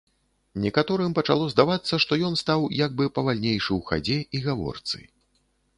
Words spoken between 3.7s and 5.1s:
ў хадзе і гаворцы.